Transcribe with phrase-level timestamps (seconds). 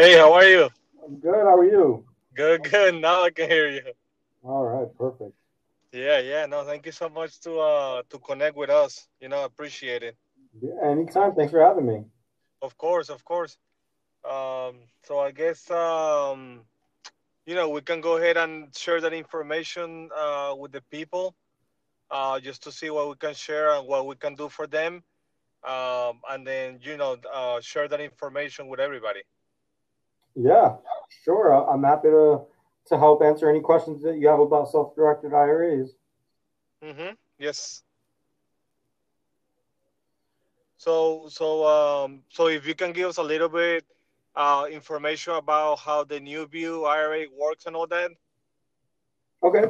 [0.00, 0.70] Hey, how are you?
[1.04, 1.34] I'm good.
[1.34, 2.06] How are you?
[2.34, 2.94] Good, good.
[2.94, 3.82] Now I can hear you.
[4.42, 5.34] All right, perfect.
[5.92, 6.46] Yeah, yeah.
[6.46, 9.06] No, thank you so much to uh to connect with us.
[9.20, 10.16] You know, appreciate it.
[10.58, 11.34] Yeah, anytime.
[11.34, 12.04] Thanks for having me.
[12.62, 13.58] Of course, of course.
[14.24, 16.62] Um, so I guess um,
[17.44, 21.34] you know, we can go ahead and share that information uh, with the people,
[22.10, 25.02] uh, just to see what we can share and what we can do for them,
[25.62, 29.20] um, and then you know, uh, share that information with everybody.
[30.42, 30.76] Yeah,
[31.24, 31.52] sure.
[31.52, 32.42] I'm happy to
[32.86, 35.92] to help answer any questions that you have about self-directed IRAs.
[36.82, 37.14] Mm-hmm.
[37.38, 37.82] Yes.
[40.76, 43.84] So, so, um, so if you can give us a little bit
[44.34, 48.10] uh, information about how the NuView IRA works and all that.
[49.42, 49.66] Okay.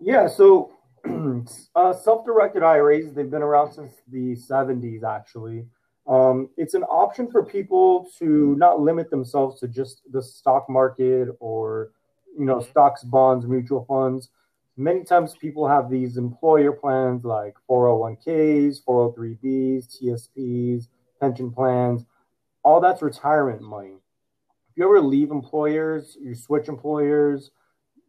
[0.00, 0.28] Yeah.
[0.28, 0.72] So,
[1.74, 5.02] uh, self-directed IRAs they've been around since the 70s.
[5.02, 5.66] Actually,
[6.08, 11.28] um, it's an option for people to not limit themselves to just the stock market
[11.38, 11.90] or
[12.36, 14.30] you know stocks, bonds, mutual funds.
[14.76, 20.88] Many times people have these employer plans like 401ks, 403bs, TSPs,
[21.20, 22.04] pension plans.
[22.62, 23.96] All that's retirement money.
[24.70, 27.50] If you ever leave employers, you switch employers,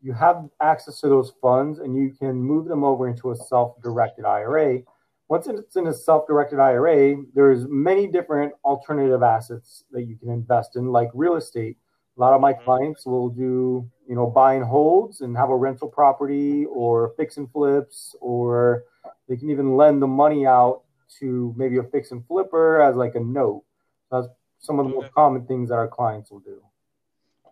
[0.02, 4.24] you have access to those funds and you can move them over into a self-directed
[4.24, 4.82] IRA.
[5.30, 10.76] Once it's in a self-directed IRA, there's many different alternative assets that you can invest
[10.76, 11.78] in, like real estate.
[12.18, 15.56] A lot of my clients will do, you know, buy and holds and have a
[15.56, 18.86] rental property or fix and flips, or
[19.28, 20.82] they can even lend the money out
[21.20, 23.64] to maybe a fix and flipper as like a note.
[24.12, 24.28] That's
[24.58, 25.02] some of the Okay.
[25.02, 26.62] most common things that our clients will do.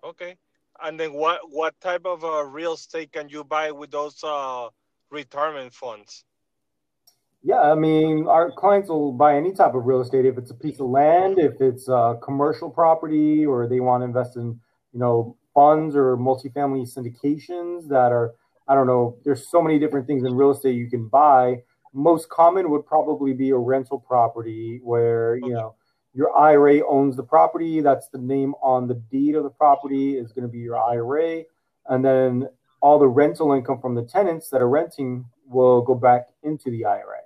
[0.03, 0.36] Okay.
[0.81, 4.69] And then what what type of uh, real estate can you buy with those uh,
[5.12, 6.25] retirement funds?
[7.48, 10.53] Yeah, I mean, our clients will buy any type of real estate if it's a
[10.53, 14.59] piece of land, if it's a commercial property, or they want to invest in,
[14.92, 18.34] you know, funds or multifamily syndications that are,
[18.68, 21.62] I don't know, there's so many different things in real estate you can buy.
[21.94, 25.75] Most common would probably be a rental property where, you know,
[26.13, 30.34] your IRA owns the property, that's the name on the deed of the property is
[30.34, 31.44] going to be your IRA,
[31.86, 32.50] and then
[32.81, 36.84] all the rental income from the tenants that are renting will go back into the
[36.84, 37.16] IRA.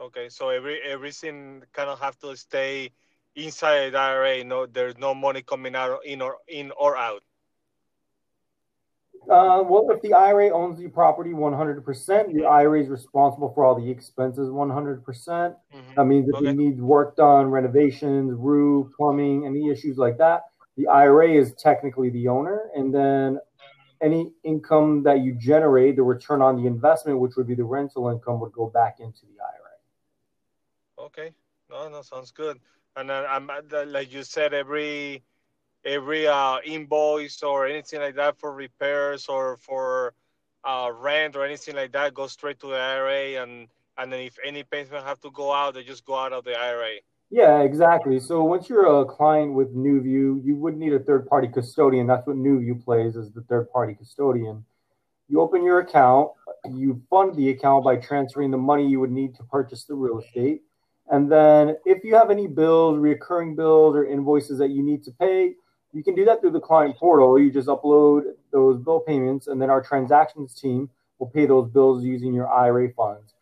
[0.00, 2.90] Okay, so every everything kind of have to stay
[3.36, 4.42] inside the IRA.
[4.44, 7.22] No, there's no money coming out in or in or out.
[9.28, 13.74] Uh, well, if the IRA owns the property 100%, the IRA is responsible for all
[13.74, 15.54] the expenses 100%.
[15.74, 15.94] Mhm.
[15.94, 16.48] That means if Okay.
[16.48, 20.44] it needs work done, renovations, roof, plumbing, any issues like that,
[20.76, 22.70] the IRA is technically the owner.
[22.74, 23.38] And then
[24.00, 28.08] any income that you generate, the return on the investment, which would be the rental
[28.08, 29.59] income, would go back into the IRA.
[31.10, 31.32] Okay,
[31.68, 32.60] no, no, sounds good.
[32.96, 33.50] And then I'm
[33.88, 35.22] like you said, every
[35.84, 40.14] every uh, invoice or anything like that for repairs or for
[40.62, 43.66] uh, rent or anything like that goes straight to the IRA, and
[43.98, 46.54] and then if any payments have to go out, they just go out of the
[46.54, 47.00] IRA.
[47.30, 48.20] Yeah, exactly.
[48.20, 52.08] So once you're a client with NuView, you would need a third-party custodian.
[52.08, 54.64] That's what NuView plays as the third-party custodian.
[55.28, 56.30] You open your account,
[56.68, 60.18] you fund the account by transferring the money you would need to purchase the real
[60.18, 60.62] estate.
[61.10, 65.10] And then if you have any bills, recurring bills or invoices that you need to
[65.10, 65.54] pay,
[65.92, 67.36] you can do that through the client portal.
[67.36, 68.22] You just upload
[68.52, 70.88] those bill payments and then our transactions team
[71.18, 73.34] will pay those bills using your IRA funds.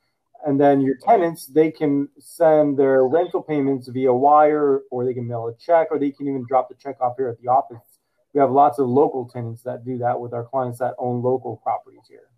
[0.46, 5.26] And then your tenants, they can send their rental payments via wire or they can
[5.28, 7.98] mail a check or they can even drop the check off here at the office.
[8.32, 11.56] We have lots of local tenants that do that with our clients that own local
[11.58, 12.28] properties here.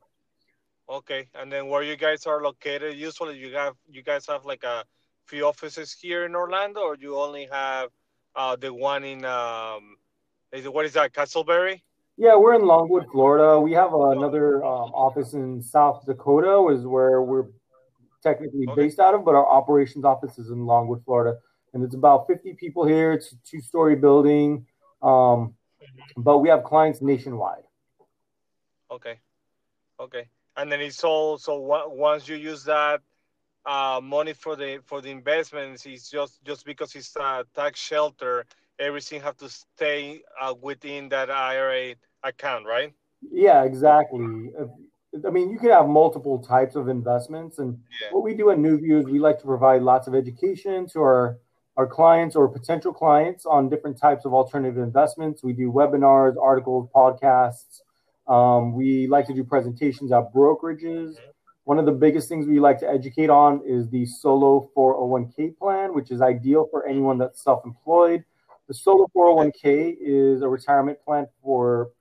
[0.88, 4.64] Okay, and then where you guys are located, usually you have you guys have like
[4.64, 4.84] a
[5.30, 7.90] few offices here in Orlando, or you only have
[8.34, 9.96] uh, the one in um,
[10.52, 11.80] is it, what is that, Casselberry?
[12.16, 13.58] Yeah, we're in Longwood, Florida.
[13.60, 17.46] We have another um, office in South Dakota, is where we're
[18.22, 18.82] technically Okay.
[18.82, 21.38] based out of, but our operations office is in Longwood, Florida,
[21.72, 23.12] and it's about 50 people here.
[23.12, 24.66] It's a two-story building,
[25.00, 25.54] um,
[26.16, 27.62] but we have clients nationwide.
[28.90, 29.20] Okay,
[30.00, 31.54] okay, and then it's all so
[31.88, 33.00] once you use that
[33.66, 38.44] uh, money for the for the investments, is just just because it's a tax shelter,
[38.78, 42.92] everything have to stay uh, within that IRA account, right?
[43.30, 44.50] Yeah, exactly.
[45.26, 48.14] I mean, you can have multiple types of investments, and Yeah.
[48.14, 51.38] what we do at NuView is we like to provide lots of education to our
[51.76, 55.42] our clients or potential clients on different types of alternative investments.
[55.42, 57.80] We do webinars, articles, podcasts.
[58.26, 61.16] Um, we like to do presentations at brokerages.
[61.70, 65.94] One of the biggest things we like to educate on is the solo 401k plan,
[65.94, 68.24] which is ideal for anyone that's self employed.
[68.66, 71.92] The solo 401k is a retirement plan for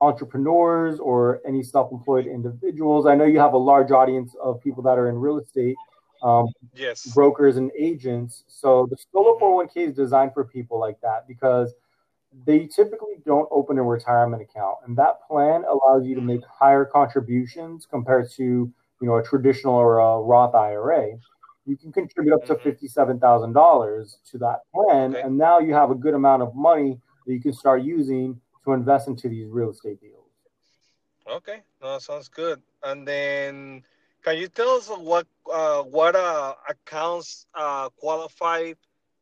[0.00, 3.04] entrepreneurs or any self-employed individuals.
[3.04, 5.74] I know you have a large audience of people that are in real estate,
[6.22, 6.46] um,
[6.76, 8.44] yes, brokers and agents.
[8.46, 11.74] So the solo 401k is designed for people like that because
[12.46, 16.84] they typically don't open a retirement account, and that plan allows you to make higher
[16.84, 21.18] contributions compared to you know a traditional or a Roth IRA.
[21.66, 22.62] You can contribute up to mm-hmm.
[22.62, 25.22] fifty-seven thousand dollars to that plan, okay.
[25.22, 28.72] and now you have a good amount of money that you can start using to
[28.72, 30.16] invest into these real estate deals.
[31.30, 32.60] Okay, no, sounds good.
[32.82, 33.82] And then,
[34.24, 38.72] can you tell us what uh, what uh, accounts uh, qualify,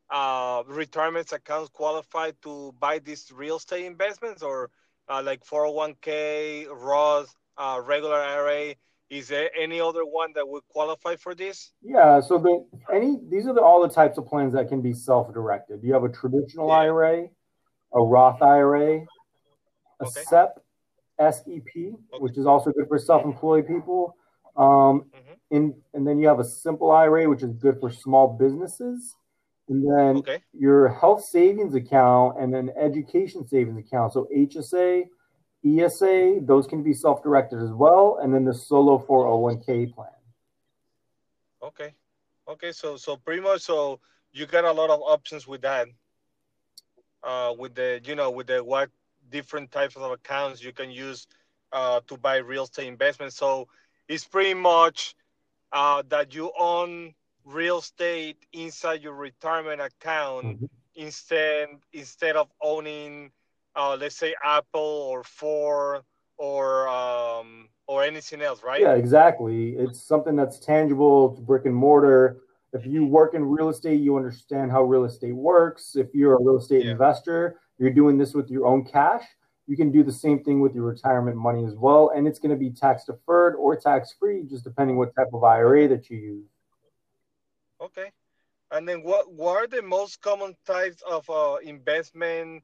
[0.09, 4.71] uh, retirement accounts qualify to buy these real estate investments, or
[5.07, 8.75] uh, like 401k, Roth, uh, regular IRA?
[9.09, 11.71] Is there any other one that would qualify for this?
[11.81, 14.93] Yeah, so the any these are the, all the types of plans that can be
[14.93, 15.79] self-directed.
[15.83, 16.75] You have a traditional yeah.
[16.75, 17.27] IRA,
[17.93, 18.99] a Roth IRA,
[19.99, 20.21] a okay.
[20.29, 20.59] SEP,
[21.19, 21.95] SEP, okay.
[22.19, 24.15] which is also good for self-employed people.
[24.55, 24.65] Um,
[25.15, 25.55] mm-hmm.
[25.55, 29.15] in, and then you have a simple IRA, which is good for small businesses.
[29.69, 30.41] And then okay.
[30.51, 34.13] your health savings account and then education savings account.
[34.13, 35.05] So HSA,
[35.65, 38.19] ESA, those can be self-directed as well.
[38.21, 40.09] And then the solo 401k plan.
[41.61, 41.93] Okay.
[42.47, 42.71] Okay.
[42.71, 43.99] So, so pretty much, so
[44.31, 45.87] you got a lot of options with that.
[47.21, 48.89] Uh, with the, you know, with the what
[49.29, 51.27] different types of accounts you can use
[51.73, 53.35] uh, to buy real estate investments.
[53.35, 53.67] So
[54.07, 55.15] it's pretty much
[55.71, 57.13] uh, that you own
[57.45, 60.65] real estate inside your retirement account mm-hmm.
[60.95, 63.31] instead instead of owning,
[63.75, 66.01] uh, let's say, Apple or Ford
[66.37, 68.81] or um, or anything else, right?
[68.81, 69.71] Yeah, exactly.
[69.71, 72.41] It's something that's tangible, it's brick and mortar.
[72.71, 75.95] If you work in real estate, you understand how real estate works.
[75.95, 76.91] If you're a real estate yeah.
[76.91, 79.23] investor, you're doing this with your own cash,
[79.65, 82.11] you can do the same thing with your retirement money as well.
[82.15, 85.43] And it's going to be tax deferred or tax free, just depending what type of
[85.43, 86.47] IRA that you use.
[87.81, 88.11] Okay.
[88.71, 92.63] And then what, what are the most common types of uh, investment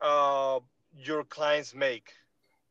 [0.00, 0.60] uh,
[0.96, 2.12] your clients make?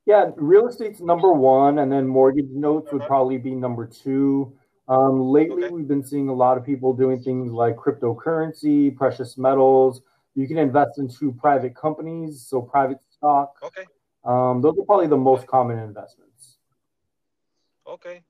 [0.05, 4.55] Yeah, real estate's number one, and then mortgage notes would probably be number two.
[4.87, 5.73] Um, lately, okay.
[5.73, 10.01] we've been seeing a lot of people doing things like cryptocurrency, precious metals,
[10.35, 13.55] you can invest into private companies, so private stock.
[13.63, 13.85] Okay.
[14.25, 16.57] Um, those are probably the most common investments.
[17.87, 18.21] Okay,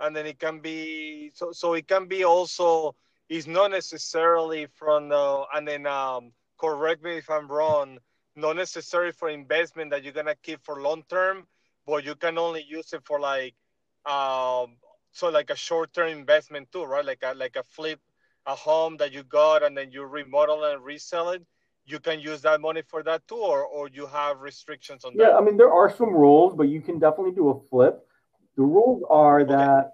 [0.00, 1.52] and then it can be so.
[1.52, 2.94] So it can be also.
[3.30, 5.44] is not necessarily from the.
[5.54, 7.98] And then um, correct me if I'm wrong.
[8.36, 11.46] Not necessary for investment that you're gonna keep for long term,
[11.86, 13.54] but you can only use it for like,
[14.06, 14.76] um,
[15.12, 17.04] so like a short term investment too, right?
[17.04, 18.00] Like a like a flip,
[18.46, 21.42] a home that you got and then you remodel and resell it
[21.86, 25.26] you can use that money for that too, or, or you have restrictions on yeah,
[25.26, 25.30] that?
[25.32, 28.06] Yeah, I mean, there are some rules, but you can definitely do a flip.
[28.56, 29.92] The rules are that,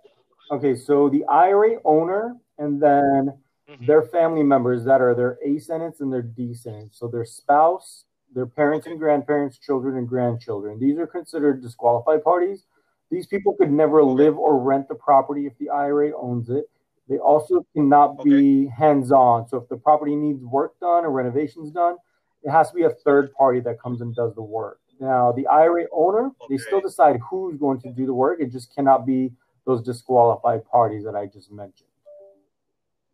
[0.52, 3.32] okay, so the IRA owner and then
[3.68, 3.86] mm-hmm.
[3.86, 6.98] their family members that are their ascendants and their descendants.
[6.98, 8.04] So their spouse,
[8.34, 10.78] their parents and grandparents, children and grandchildren.
[10.78, 12.64] These are considered disqualified parties.
[13.10, 16.70] These people could never live or rent the property if the IRA owns it.
[17.08, 18.30] They also cannot okay.
[18.30, 19.48] be hands on.
[19.48, 21.96] So if the property needs work done or renovations done,
[22.44, 24.80] it has to be a third party that comes and does the work.
[25.00, 26.34] Now, the IRA owner, okay.
[26.50, 28.40] they still decide who's going to do the work.
[28.40, 29.32] It just cannot be
[29.66, 31.88] those disqualified parties that I just mentioned.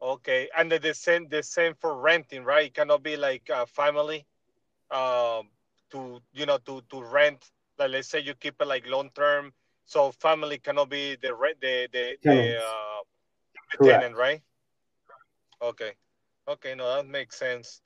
[0.03, 2.67] Okay, and the, the same the same for renting, right?
[2.67, 4.27] It cannot be like a family,
[4.91, 5.49] um,
[5.91, 7.45] to you know to to rent.
[7.79, 9.53] Like let's say you keep it like long term,
[9.85, 14.41] so family cannot be the the the, the uh, tenant, right?
[15.63, 15.93] Okay.
[16.49, 17.81] Okay, no, that makes sense.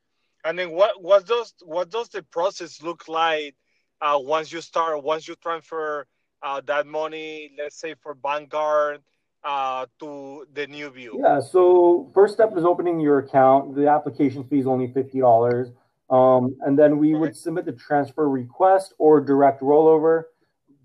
[0.45, 3.55] And then what what does what does the process look like
[4.01, 6.07] uh, once you start once you transfer
[6.43, 9.01] uh, that money, let's say for Vanguard
[9.45, 11.19] uh, to the NuView?
[11.19, 11.41] Yeah.
[11.41, 13.75] So first step is opening your account.
[13.75, 15.69] The application fee is only fifty dollars,
[16.11, 20.25] um, and then we would submit the transfer request or direct rollover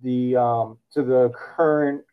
[0.03, 2.03] the um, to the current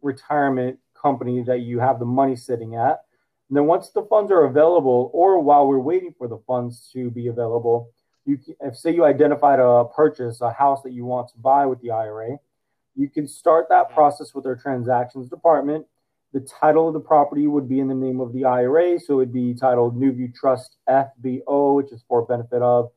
[0.00, 3.00] retirement company that you have the money sitting at.
[3.48, 7.10] And then once the funds are available, or while we're waiting for the funds to
[7.10, 7.90] be available,
[8.24, 11.66] you can, if say you identified a purchase, a house that you want to buy
[11.66, 12.38] with the IRA,
[12.94, 15.86] you can start that process with our transactions department.
[16.32, 19.34] The title of the property would be in the name of the IRA, so it'd
[19.34, 22.90] be titled NuView Trust FBO, which is for benefit of,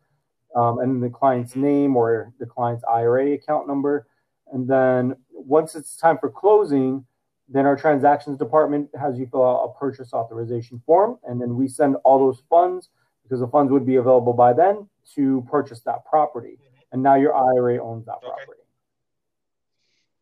[0.56, 4.08] um, and the client's name or the client's IRA account number.
[4.54, 7.06] And then once it's time for closing,
[7.50, 11.68] then our transactions department has you fill out a purchase authorization form, and then we
[11.68, 12.90] send all those funds
[13.24, 16.58] because the funds would be available by then to purchase that property.
[16.94, 18.62] And now your IRA owns that property.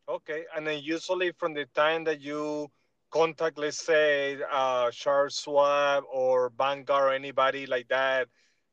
[0.08, 0.32] Okay.
[0.32, 0.44] okay.
[0.56, 2.70] And then usually from the time that you
[3.14, 8.26] contact, let's say, uh, Charles Schwab or Vanguard or anybody like that,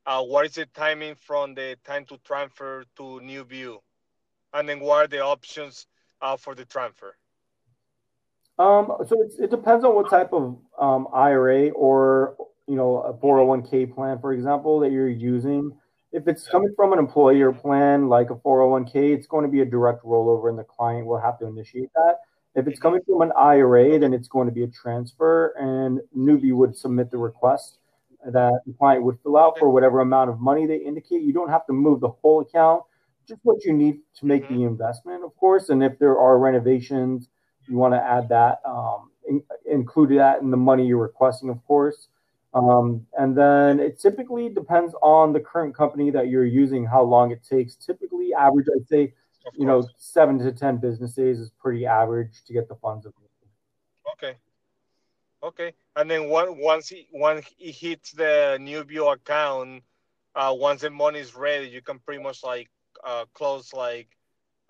[0.07, 3.77] uh, what is the timing from the time to transfer to NuView?
[4.53, 5.85] And then what are the options
[6.23, 7.15] uh, for the transfer?
[8.57, 12.35] Um, so it depends on what type of um, IRA or
[12.67, 15.71] you know a 401k plan, for example, that you're using.
[16.11, 19.65] If it's coming from an employer plan like a 401k, it's going to be a
[19.65, 22.17] direct rollover, and the client will have to initiate that.
[22.53, 26.53] If it's coming from an IRA, then it's going to be a transfer, and NuView
[26.55, 27.77] would submit the request
[28.25, 31.21] that the client would fill out for whatever amount of money they indicate.
[31.21, 32.83] You don't have to move the whole account,
[33.27, 34.57] just what you need to make mm-hmm.
[34.57, 35.69] the investment, of course.
[35.69, 37.29] And if there are renovations,
[37.67, 41.65] you want to add that, um, in, include that in the money you're requesting, of
[41.65, 42.09] course.
[42.53, 47.31] Um, and then it typically depends on the current company that you're using, how long
[47.31, 47.75] it takes.
[47.75, 49.13] Typically, average, I'd say,
[49.55, 53.07] you know, seven to 10 business days is pretty average to get the funds.
[54.13, 54.35] Okay.
[55.43, 55.73] Okay.
[55.95, 59.83] And then one, once he, once he hits the NuView account,
[60.35, 62.69] uh, once the money is ready, you can pretty much like
[63.03, 64.07] uh, close like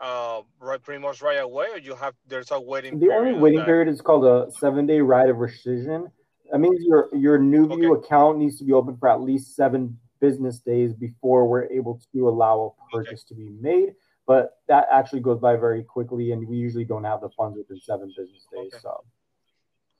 [0.01, 2.99] uh, right, pretty much right away, or you have there's a waiting.
[2.99, 3.11] Period.
[3.11, 6.11] The only waiting period is called a seven day right of rescission.
[6.51, 8.05] That means your your NuView okay.
[8.05, 12.29] account needs to be open for at least seven business days before we're able to
[12.29, 13.35] allow a purchase okay.
[13.35, 13.93] to be made.
[14.31, 17.81] But that actually goes by very quickly, and we usually don't have the funds within
[17.81, 18.71] seven business days.
[18.73, 18.81] Okay.
[18.81, 19.03] So,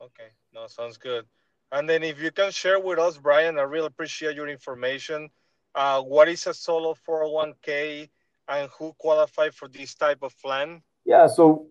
[0.02, 1.26] okay, no, sounds good.
[1.74, 5.30] And then if you can share with us, Brian, I really appreciate your information.
[5.76, 8.08] Uh, what is a solo 401k,
[8.48, 10.82] and who qualify for this type of plan?
[11.04, 11.68] Yeah, so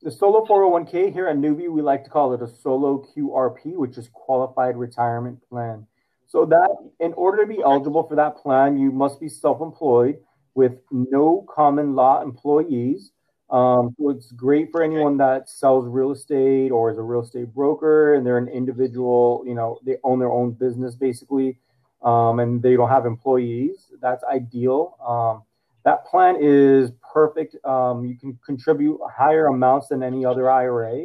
[0.00, 3.98] the solo 401k here at NuView, we like to call it a solo QRP, which
[3.98, 5.86] is qualified retirement plan.
[6.26, 10.16] So that in order to be eligible for that plan, you must be self-employed
[10.58, 13.12] with no common law employees.
[13.48, 17.54] Um, so it's great for anyone that sells real estate or is a real estate
[17.54, 21.56] broker and they're an individual, you know, they own their own business basically,
[22.02, 23.92] um, and they don't have employees.
[24.02, 24.96] That's ideal.
[24.98, 25.44] Um,
[25.84, 27.54] that plan is perfect.
[27.64, 31.04] Um, you can contribute higher amounts than any other IRA.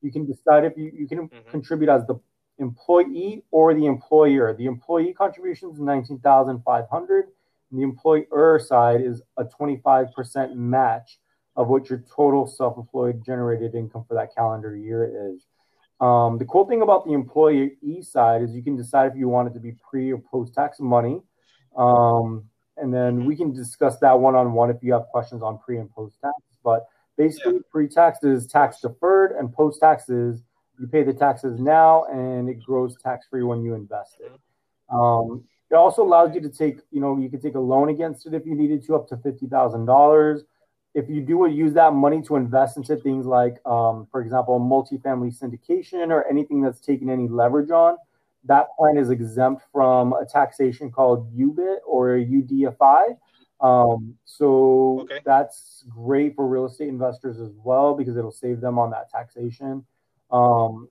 [0.00, 1.50] You can decide if you, you can mm-hmm.
[1.50, 2.18] contribute as the
[2.58, 4.54] employee or the employer.
[4.54, 7.33] The employee contribution is 19500
[7.74, 11.18] and the employer side is a 25% match
[11.56, 15.44] of what your total self-employed generated income for that calendar year is.
[16.00, 19.48] Um, the cool thing about the employee side is you can decide if you want
[19.48, 21.20] it to be pre or post-tax money.
[21.76, 22.44] Um,
[22.76, 25.78] and then we can discuss that one on one if you have questions on pre
[25.78, 26.34] and post tax.
[26.62, 27.70] But basically, yeah.
[27.72, 30.44] pre tax is tax deferred, and post tax is
[30.78, 34.32] you pay the taxes now and it grows tax free when you invest it.
[34.92, 38.26] Um, it also allows you to take, you know, you can take a loan against
[38.26, 40.42] it if you needed to, up to fifty thousand dollars.
[40.94, 45.36] If you do use that money to invest into things like, um, for example, multifamily
[45.36, 47.96] syndication or anything that's taken any leverage on,
[48.44, 53.16] that plan is exempt from a taxation called UBIT or UDFI.
[53.60, 55.20] Um, so okay.
[55.24, 59.84] that's great for real estate investors as well because it'll save them on that taxation.
[60.30, 60.88] Um,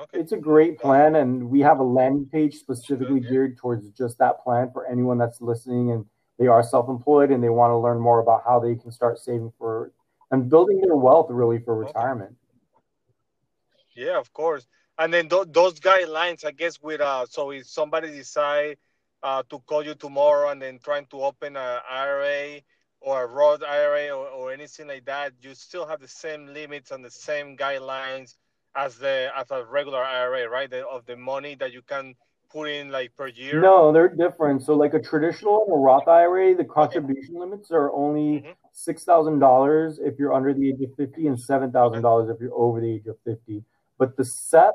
[0.00, 0.18] okay.
[0.18, 4.42] It's a great plan, and we have a landing page specifically geared towards just that
[4.42, 6.06] plan for anyone that's listening and
[6.38, 9.52] they are self-employed and they want to learn more about how they can start saving
[9.58, 9.92] for
[10.30, 12.34] and building their wealth really for retirement.
[13.94, 14.66] Yeah, of course
[15.00, 18.76] and then th- those guidelines, I guess, with uh, so if somebody decide
[19.22, 22.60] uh, to call you tomorrow and then trying to open a IRA
[23.00, 26.90] or a Roth IRA or, or anything like that, you still have the same limits
[26.90, 28.36] and the same guidelines
[28.76, 30.70] as the as a regular IRA, right?
[30.70, 32.14] The, of the money that you can
[32.50, 33.60] put in like per year.
[33.60, 34.62] No, they're different.
[34.62, 37.40] So like a traditional and a Roth IRA, the contribution okay.
[37.40, 38.50] limits are only mm-hmm.
[38.72, 42.40] six thousand dollars if you're under the age of fifty and seven thousand dollars if
[42.40, 43.64] you're over the age of fifty.
[43.98, 44.74] But the SEP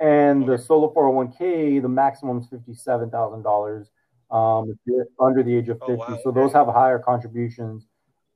[0.00, 3.88] and the solo 401k, the maximum is fifty-seven thousand um, dollars
[4.30, 5.92] if you're under the age of fifty.
[5.92, 6.20] Oh, wow.
[6.24, 7.86] So those have higher contributions.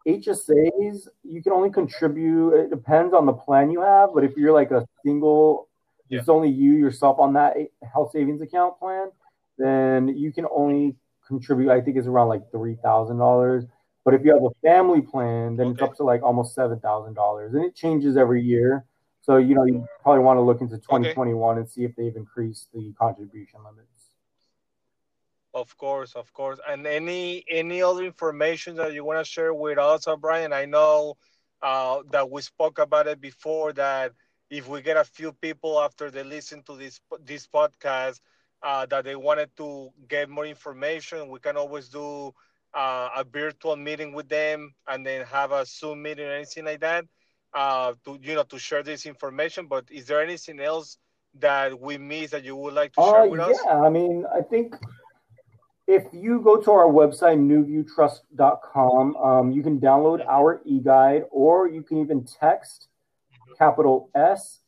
[0.06, 2.54] HSAs, you can only contribute.
[2.54, 5.68] It depends on the plan you have, but if you're like a single,
[6.08, 6.20] yeah.
[6.20, 7.56] it's only you yourself on that
[7.92, 9.10] health savings account plan,
[9.56, 11.70] then you can only contribute.
[11.70, 13.64] I think it's around like three thousand dollars.
[14.04, 15.74] But if you have a family plan, then okay.
[15.74, 18.84] it's up to like almost seven thousand dollars, and it changes every year.
[19.28, 21.60] So, you know, you probably want to look into 2021 okay.
[21.60, 23.88] and see if they've increased the contribution limits.
[25.52, 26.58] Of course, of course.
[26.66, 30.54] And any any other information that you want to share with us, Brian?
[30.54, 31.18] I know
[31.60, 34.12] uh, that we spoke about it before that
[34.50, 38.20] if we get a few people after they listen to this this podcast,
[38.62, 42.32] uh, that they wanted to get more information, we can always do
[42.74, 46.80] uh, a virtual meeting with them and then have a Zoom meeting or anything like
[46.80, 47.04] that
[47.54, 49.66] uh, to you know to share this information.
[49.66, 50.98] But is there anything else
[51.38, 53.58] that we missed that you would like to share uh, with yeah, us?
[53.64, 54.74] Yeah, I mean, I think
[55.86, 61.68] if you go to our website, nuviewtrust.com, um, you can download our e guide or
[61.68, 62.88] you can even text
[63.58, 64.60] capital S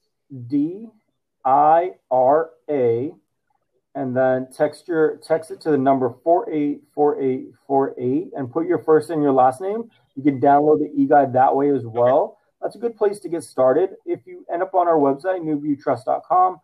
[0.49, 0.89] D
[1.45, 3.13] I R A
[3.95, 9.23] and then text your text it to the number 484848 and put your first and
[9.23, 9.91] your last name.
[10.15, 12.39] You can download the e guide that way as well.
[12.61, 13.91] That's a good place to get started.
[14.05, 16.59] If you end up on our website, nuviewtrust.com,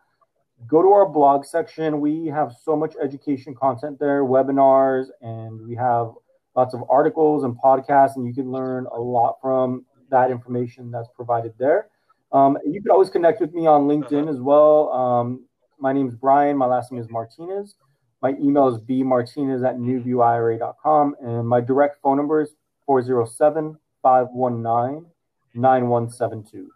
[0.67, 1.99] go to our blog section.
[1.99, 6.11] We have so much education content there, webinars, and we have
[6.55, 11.09] lots of articles and podcasts, and you can learn a lot from that information that's
[11.15, 11.89] provided there.
[12.31, 14.31] Um, you can always connect with me on LinkedIn uh-huh.
[14.31, 14.91] as well.
[14.91, 15.45] Um,
[15.79, 16.57] my name is Brian.
[16.57, 17.75] My last name is Martinez.
[18.21, 22.55] My email is bmartinez at nuviewira.com, and my direct phone number is
[22.85, 25.05] 407 519
[25.53, 26.71] 9172.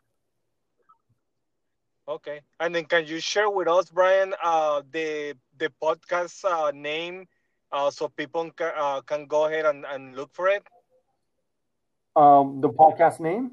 [2.08, 7.28] Okay, and then can you share with us, Brian, uh, the the podcast uh, name,
[7.72, 10.64] uh, so people can, uh, can go ahead and, and look for it?
[12.16, 13.52] Um, the podcast name?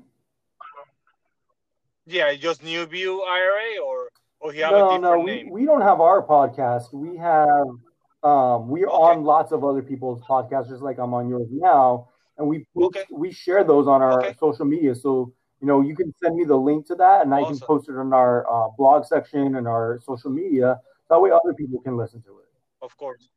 [2.09, 4.09] Yeah, just NuView IRA, or
[4.41, 5.51] or you have no, a different no, we, name?
[5.51, 6.91] we don't have our podcast.
[6.95, 7.67] We have
[8.23, 8.97] um, we're okay.
[8.97, 13.05] on lots of other people's podcasts, just like I'm on yours now, and we okay.
[13.11, 14.37] we share those on our okay.
[14.41, 14.95] social media.
[14.95, 17.45] So you know, you can send me the link to that, and awesome.
[17.45, 20.81] I can post it on our uh, blog section and our social media.
[21.11, 22.47] That way, other people can listen to it.
[22.81, 23.29] Of course.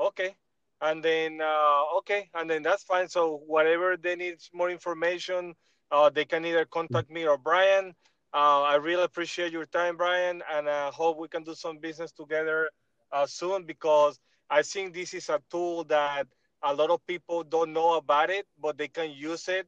[0.00, 0.34] Okay,
[0.80, 3.08] and then uh, okay, and then that's fine.
[3.08, 5.54] So whatever they need more information,
[5.90, 7.94] uh, they can either contact me or Brian.
[8.32, 12.12] Uh, I really appreciate your time, Brian, and I hope we can do some business
[12.12, 12.70] together
[13.12, 14.18] uh, soon because
[14.50, 16.26] I think this is a tool that
[16.62, 19.66] a lot of people don't know about it, but they can use it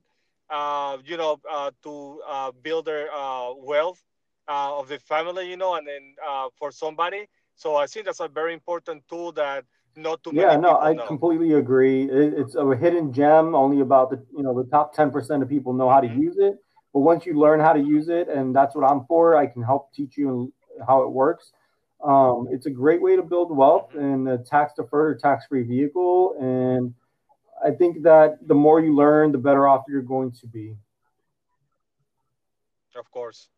[0.50, 4.02] uh, you know, uh, to uh, build their uh, wealth
[4.48, 7.26] uh, of the family, you know, and then uh, for somebody.
[7.54, 9.64] So I think that's a very important tool that
[9.96, 11.06] not too yeah, no, I know.
[11.06, 12.08] completely agree.
[12.10, 13.54] it's a hidden gem.
[13.54, 16.22] Only about the you know the top ten percent of people know how to mm-hmm.
[16.22, 16.54] use it.
[16.92, 19.62] But once you learn how to use it, and that's what I'm for, I can
[19.62, 20.52] help teach you
[20.86, 21.52] how it works.
[22.02, 25.62] Um, it's a great way to build wealth in a tax deferred or tax free
[25.62, 26.94] vehicle, and
[27.64, 30.76] I think that the more you learn, the better off you're going to be.
[32.96, 33.48] Of course.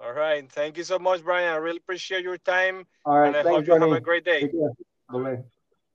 [0.00, 0.50] All right.
[0.50, 1.52] Thank you so much, Brian.
[1.52, 2.86] I really appreciate your time.
[3.04, 3.28] All right.
[3.28, 4.50] And I Thanks, hope you have a great day.
[5.08, 5.38] Bye.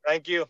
[0.08, 0.46] Thank you.